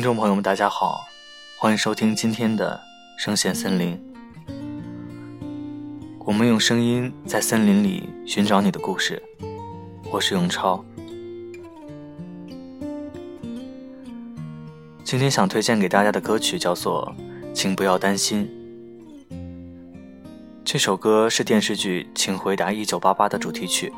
[0.00, 1.06] 听众朋友们，大家好，
[1.58, 2.80] 欢迎收听今天的
[3.18, 4.02] 声线森林。
[6.20, 9.22] 我们用声音在森林里寻找你的故事。
[10.10, 10.82] 我是永超。
[15.04, 17.14] 今天想推荐给大家的歌曲叫做
[17.52, 18.48] 《请不要担心》。
[20.64, 23.92] 这首歌是电视剧《请回答一九八八》的主题曲。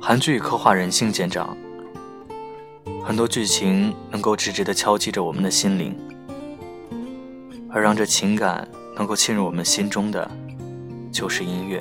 [0.00, 1.58] 韩剧刻画人性见长，
[3.06, 5.96] 很多剧情能够直直的敲击着我们的心灵，
[7.70, 8.66] 而让这情感
[8.96, 10.28] 能够沁入我们心中的，
[11.12, 11.80] 就是音乐。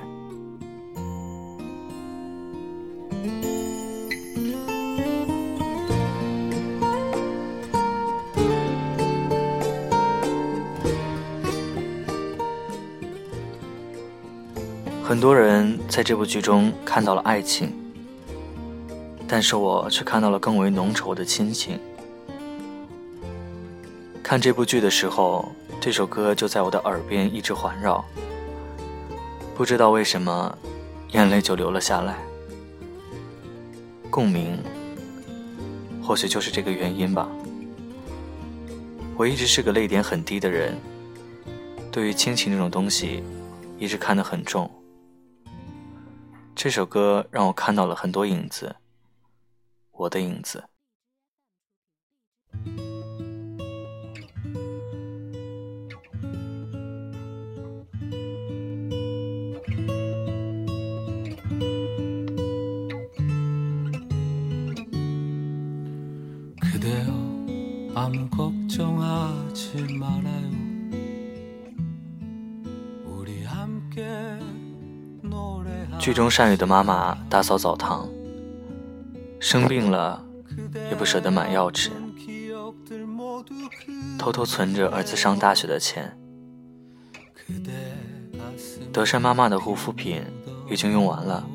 [15.03, 17.73] 很多人在这部剧中看到了爱情，
[19.27, 21.79] 但是我却看到了更为浓稠的亲情。
[24.23, 28.03] 看这部剧的时候，这首歌就在我的耳边一直环绕，
[29.55, 30.57] 不知道为什么，
[31.11, 32.17] 眼泪就流了下来。
[34.09, 34.57] 共鸣，
[36.01, 37.27] 或许就是这个原因吧。
[39.17, 40.75] 我一直是个泪点很低的人，
[41.91, 43.23] 对于亲情这种东西，
[43.77, 44.69] 一直看得很重。
[46.55, 48.75] 这首歌让我看到了很多影子，
[49.95, 50.63] 我的影子。
[76.05, 78.07] 剧中善宇的妈妈打扫澡堂，
[79.39, 80.23] 生病了
[80.89, 81.91] 也不舍得买药吃，
[84.17, 86.17] 偷偷存着儿子上大学的钱。
[88.91, 90.23] 德善妈妈的护肤品
[90.69, 91.47] 已经用完了，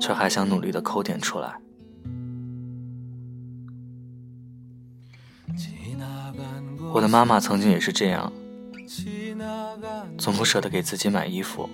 [0.00, 1.58] 却还想努力的抠点出来。
[6.92, 8.32] 我的妈妈曾经也是这样，
[10.16, 11.68] 总不舍得给自己买衣服。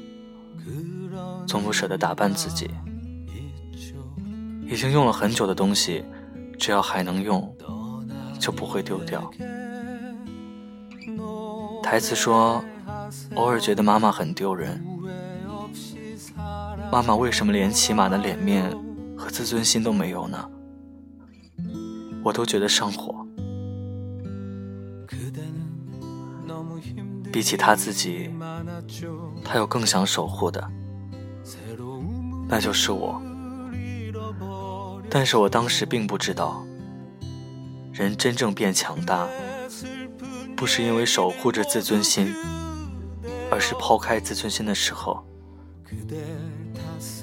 [1.47, 2.71] 从不舍得打扮自己，
[4.71, 6.05] 已经用了很久的东西，
[6.57, 7.53] 只要还能用，
[8.39, 9.29] 就不会丢掉。
[11.83, 12.65] 台词说
[13.35, 14.81] ：“偶尔觉得妈妈很丢人，
[16.93, 18.71] 妈妈为什么连起码的脸面
[19.19, 20.49] 和自尊心都没有呢？”
[22.23, 23.27] 我都觉得上火。
[27.33, 28.31] 比起他自己，
[29.45, 30.65] 他有更想守护的。
[32.49, 33.21] 那就是我，
[35.13, 36.65] 但是我当时并不知道，
[37.93, 39.29] 人真正变强大，
[40.57, 42.33] 不是因为守护着自尊心，
[43.51, 45.27] 而是抛开自尊心的时候。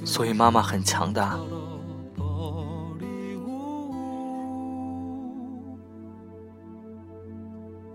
[0.03, 1.39] 所以妈妈很强大。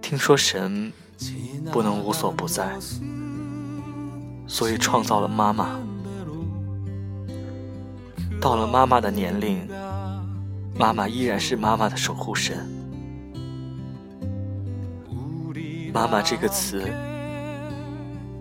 [0.00, 0.92] 听说神
[1.70, 2.78] 不能无所不在，
[4.47, 5.78] 所以创造了妈妈。
[8.42, 9.69] 到了妈妈的年龄，
[10.76, 12.69] 妈妈依然是妈妈的守护神。
[15.94, 16.92] 妈妈这个词，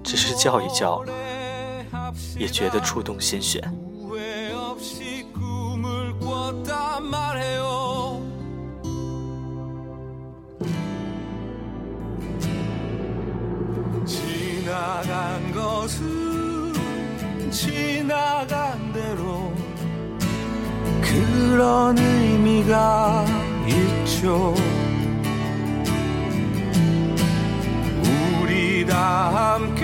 [0.03, 1.05] 只是叫一叫，
[2.35, 3.61] 也觉得触动心弦。
[21.11, 23.25] 그런 의미가
[23.67, 24.55] 있죠
[28.41, 29.80] 우리 다 함께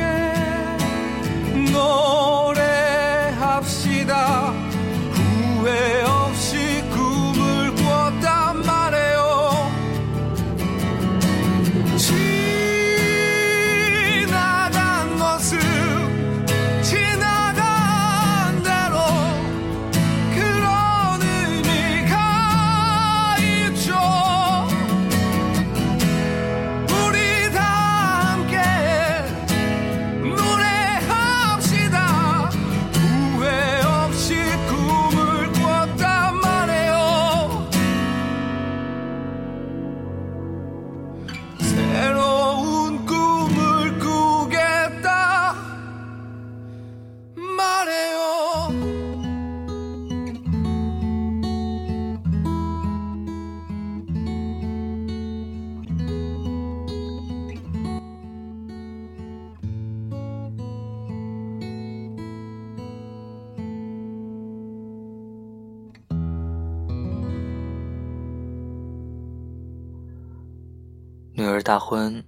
[71.47, 72.25] 女儿大婚，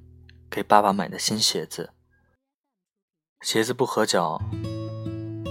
[0.50, 1.90] 给爸爸买的新鞋子，
[3.42, 4.42] 鞋子不合脚，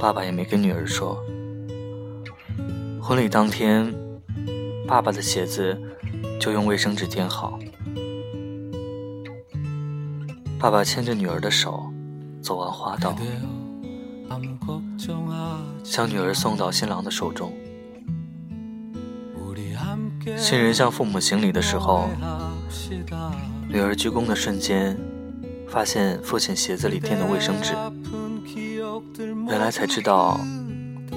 [0.00, 1.22] 爸爸也没跟女儿说。
[2.98, 3.94] 婚礼当天，
[4.86, 5.78] 爸爸的鞋子
[6.40, 7.58] 就用卫生纸垫好。
[10.58, 11.92] 爸爸牵着女儿的手，
[12.42, 13.14] 走完花道，
[15.84, 17.52] 将女儿送到新郎的手中。
[20.38, 22.08] 新人向父母行礼的时候，
[23.68, 24.96] 女儿鞠躬的瞬间，
[25.68, 27.74] 发现父亲鞋子里垫的卫生纸，
[29.46, 30.40] 原来才知道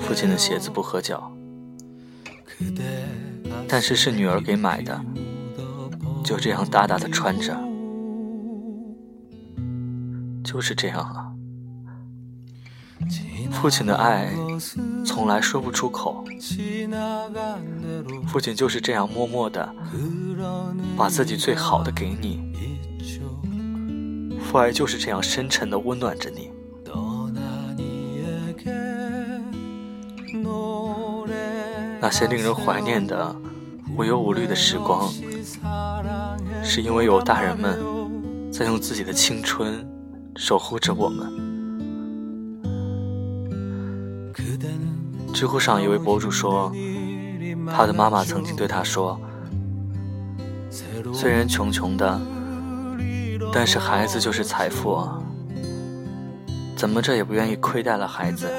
[0.01, 1.31] 父亲的鞋子不合脚，
[3.69, 5.01] 但是是女儿给买的，
[6.24, 7.57] 就这样大大的穿着，
[10.44, 11.31] 就是这样啊。
[13.50, 14.34] 父亲的爱
[15.06, 16.24] 从来说不出口，
[18.28, 19.74] 父亲就是这样默默的
[20.98, 22.42] 把自己最好的给你，
[24.40, 26.52] 父爱就是这样深沉的温暖着你。
[32.00, 33.36] 那些令人怀念的
[33.96, 35.08] 无忧无虑的时光，
[36.64, 37.80] 是因为有大人们
[38.52, 39.88] 在用自己的青春
[40.36, 41.50] 守护着我们。
[45.33, 46.72] 知乎上一位博主说，
[47.75, 49.19] 他的妈妈曾经对他说
[51.13, 52.19] ：“虽然穷穷的，
[53.54, 55.19] 但是孩子就是财富啊，
[56.75, 58.50] 怎么着也不愿意亏待了孩子。”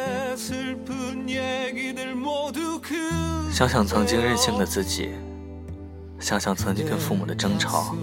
[3.52, 5.10] 想想曾经任性的自己，
[6.18, 7.94] 想想曾经跟父母的争吵，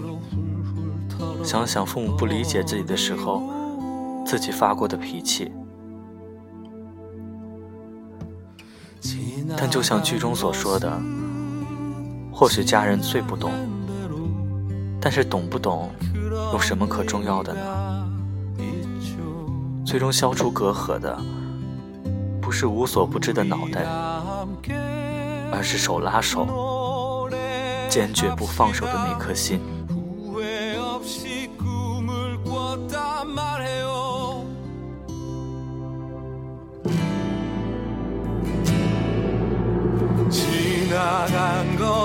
[1.44, 3.42] 想想父母不理解自己的时候，
[4.24, 5.52] 自己发过的脾气。
[9.56, 11.00] 但就像剧中所说的，
[12.32, 13.50] 或许家人最不懂，
[15.00, 15.90] 但是懂不懂，
[16.52, 17.60] 有什么可重要的呢？
[19.84, 21.18] 最终消除隔阂的，
[22.40, 23.84] 不是无所不知的脑袋，
[25.50, 27.28] 而是手拉手、
[27.88, 29.60] 坚决不放手的那颗心。